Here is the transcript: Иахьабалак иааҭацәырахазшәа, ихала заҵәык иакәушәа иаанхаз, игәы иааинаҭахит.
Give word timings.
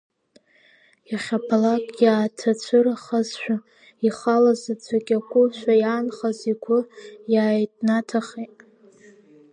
Иахьабалак 1.11 1.85
иааҭацәырахазшәа, 2.05 3.55
ихала 4.07 4.51
заҵәык 4.61 5.07
иакәушәа 5.11 5.73
иаанхаз, 5.81 6.39
игәы 6.51 6.79
иааинаҭахит. 7.33 8.55